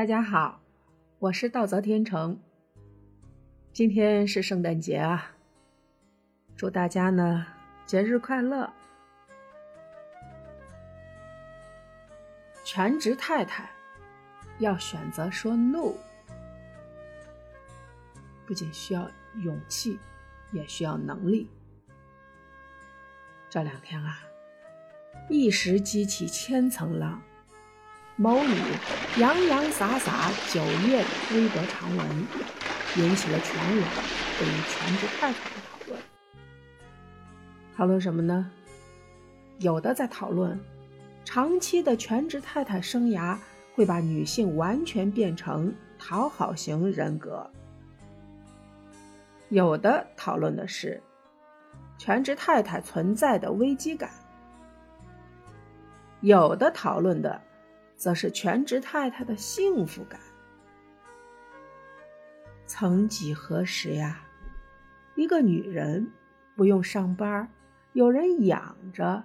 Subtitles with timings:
[0.00, 0.58] 大家好，
[1.18, 2.40] 我是道泽天成。
[3.70, 5.30] 今天是圣诞节啊，
[6.56, 7.46] 祝大家呢
[7.84, 8.72] 节日快乐。
[12.64, 13.68] 全职太太
[14.58, 15.92] 要选择说 “no”，
[18.46, 19.06] 不仅需要
[19.42, 19.98] 勇气，
[20.50, 21.46] 也需要能力。
[23.50, 24.18] 这两天啊，
[25.28, 27.20] 一时激起千层浪，
[28.22, 28.54] 某女
[29.16, 32.06] 洋洋洒洒九页的微博长文，
[32.98, 33.88] 引起了全网
[34.38, 35.98] 对于全职太太的讨论。
[37.74, 38.50] 讨论什么呢？
[39.60, 40.60] 有的在讨论，
[41.24, 43.38] 长期的全职太太生涯
[43.74, 47.50] 会把女性完全变成讨好型人格；
[49.48, 51.02] 有的讨论的是。
[51.96, 54.10] 全职太太存在的危机感，
[56.20, 57.40] 有的讨论的
[58.00, 60.18] 则是全职太太的幸福感。
[62.66, 64.24] 曾几何时呀，
[65.16, 66.10] 一个女人
[66.56, 67.46] 不用上班，
[67.92, 69.22] 有人养着，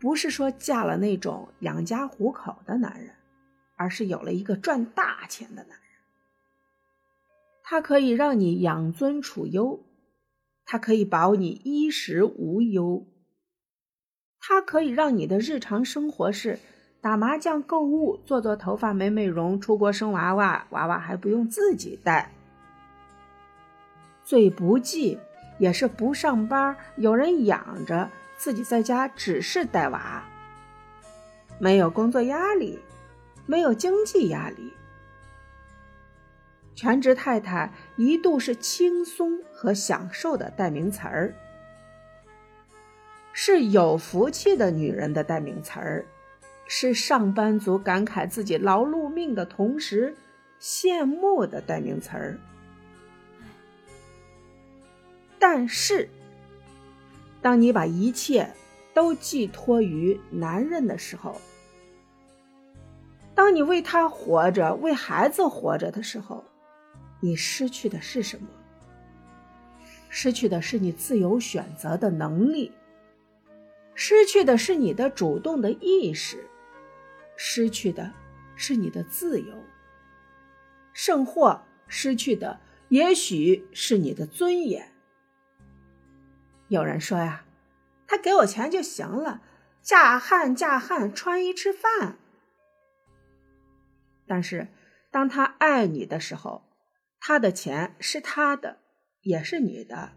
[0.00, 3.14] 不是说嫁了那种养家糊口的男人，
[3.76, 6.00] 而是有了一个赚大钱的男人，
[7.62, 9.84] 他可以让你养尊处优。
[10.64, 13.06] 他可以保你衣食无忧，
[14.38, 16.58] 他可以让你的日常生活是
[17.02, 22.30] 打麻将、购物、做做头发、美美容、出国生娃娃，娃娃还不用自己带。
[24.24, 25.18] 最不济
[25.58, 30.22] 也是不上班，有人养着，自己在家只是带娃，
[31.58, 32.78] 没有工作压力，
[33.46, 34.72] 没有经济压力。
[36.76, 41.34] 全职太太一度是轻松和享受的代名词儿，
[43.32, 46.06] 是有福气的女人的代名词儿，
[46.66, 50.14] 是上班族感慨自己劳碌命的同时
[50.60, 52.38] 羡慕的代名词儿。
[55.38, 56.08] 但是，
[57.40, 58.48] 当你把一切
[58.94, 61.40] 都寄托于男人的时候，
[63.34, 66.44] 当你为他活着、为孩子活着的时候，
[67.20, 68.46] 你失去的是什么？
[70.08, 72.70] 失去的是你自由选择的能力，
[73.94, 76.44] 失去的是你的主动的意识，
[77.36, 78.12] 失去的
[78.54, 79.54] 是你的自由，
[80.92, 84.92] 甚或失去的也许是你的尊严。
[86.68, 87.44] 有人说呀，
[88.06, 89.42] 他给我钱就行了，
[89.82, 92.16] 嫁汉嫁汉，穿衣吃饭。
[94.26, 94.68] 但是
[95.10, 96.64] 当他爱你的时候，
[97.20, 98.78] 他的钱是他的，
[99.22, 100.12] 也是你的。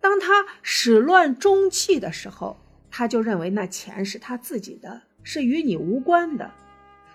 [0.00, 2.58] 当他始乱终弃的时候，
[2.90, 6.50] 他就认为那钱是他自己的，是与你无关的。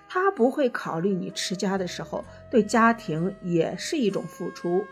[0.09, 4.85] 他不会考虑你持家的时候对家庭也是一种付出。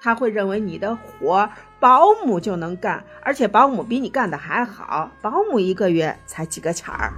[0.00, 1.48] 他会认为你的活
[1.80, 5.10] 保姆就能干，而且保姆比你干的还好。
[5.22, 7.12] 保姆一个月才几个钱儿。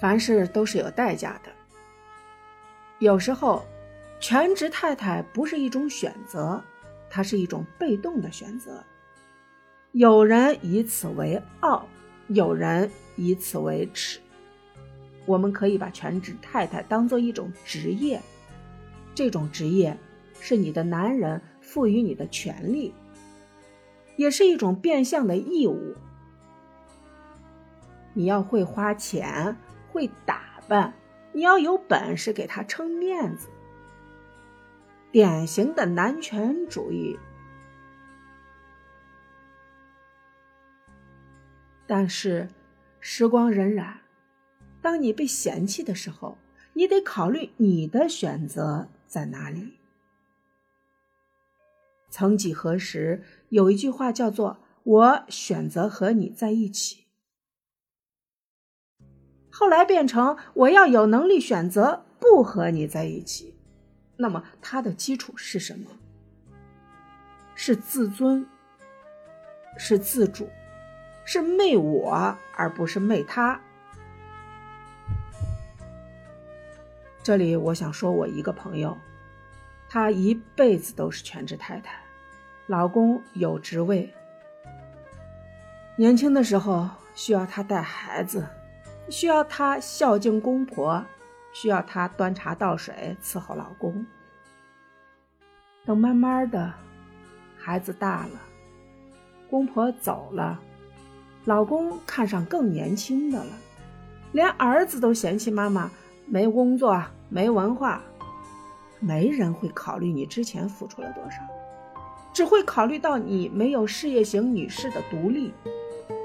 [0.00, 1.50] 凡事都是有代价的。
[3.00, 3.64] 有时候，
[4.20, 6.62] 全职太太不是一种选择，
[7.10, 8.84] 它是一种被动的选择。
[9.94, 11.86] 有人以此为傲，
[12.26, 14.18] 有人以此为耻。
[15.24, 18.20] 我们可以把全职太太当做一种职业，
[19.14, 19.96] 这种职业
[20.40, 22.92] 是你的男人赋予你的权利，
[24.16, 25.94] 也是一种变相的义务。
[28.14, 29.56] 你要会花钱。
[29.92, 30.92] 会打扮，
[31.32, 33.48] 你要有本事给他撑面子。
[35.12, 37.16] 典型的男权主义。
[41.86, 42.48] 但是，
[43.00, 43.94] 时光荏苒，
[44.80, 46.38] 当你被嫌弃的时候，
[46.72, 49.74] 你得考虑你的选择在哪里。
[52.10, 57.04] 曾几何时，有一句话叫做“我选择和你在一起”。
[59.50, 63.56] 后来变成我要有能力选择不和你在一起，
[64.16, 65.90] 那么它的基础是什么？
[67.54, 68.46] 是自尊，
[69.76, 70.48] 是自主，
[71.24, 73.60] 是媚我而不是媚他。
[77.22, 78.96] 这里我想说，我一个朋友，
[79.88, 81.98] 她一辈子都是全职太太，
[82.66, 84.12] 老公有职位，
[85.96, 88.46] 年轻的时候需要她带孩子。
[89.10, 91.04] 需要她孝敬公婆，
[91.52, 94.06] 需要她端茶倒水伺候老公。
[95.84, 96.72] 等慢慢的，
[97.58, 98.40] 孩子大了，
[99.50, 100.58] 公婆走了，
[101.44, 103.50] 老公看上更年轻的了，
[104.32, 105.90] 连儿子都嫌弃妈妈
[106.26, 108.02] 没工作、没文化。
[109.00, 111.36] 没人会考虑你之前付出了多少，
[112.32, 115.52] 只会考虑到你没有事业型女士的独立，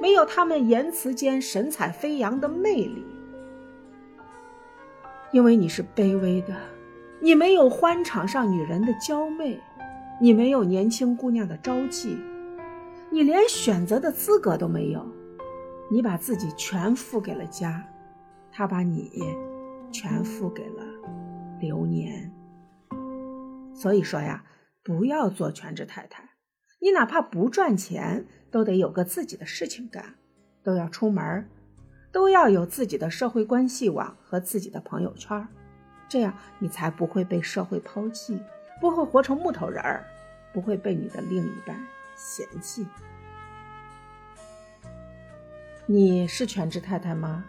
[0.01, 3.03] 没有他们言辞间神采飞扬的魅力。
[5.33, 6.55] 因为你是卑微的，
[7.19, 9.59] 你没有欢场上女人的娇媚，
[10.21, 12.17] 你没有年轻姑娘的朝气，
[13.11, 15.05] 你连选择的资格都没有。
[15.91, 17.83] 你把自己全付给了家，
[18.51, 19.09] 他把你
[19.91, 20.83] 全付给了
[21.59, 22.31] 流年。
[23.73, 24.43] 所以说呀，
[24.83, 26.29] 不要做全职太太。
[26.79, 30.13] 你哪怕不赚钱，都得有个自己的事情干，
[30.63, 31.49] 都要出门，
[32.11, 35.47] 都要有自己的社会关系网和自己的朋友圈，
[36.07, 38.39] 这样你才不会被社会抛弃，
[38.79, 40.05] 不会活成木头人儿，
[40.53, 41.75] 不会被你的另一半
[42.19, 42.85] 嫌弃。
[45.85, 47.45] 你是全职太太吗？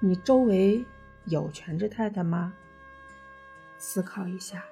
[0.00, 0.84] 你周围
[1.26, 2.54] 有全职太太吗？
[3.76, 4.64] 思考一下。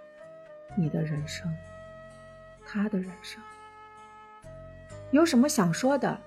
[0.76, 1.52] 你的人生，
[2.64, 3.43] 他的人生，
[5.11, 6.20] 有什么想说的？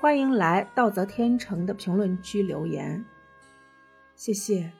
[0.00, 3.04] 欢迎来道泽天成的评论区留言，
[4.16, 4.72] 谢谢。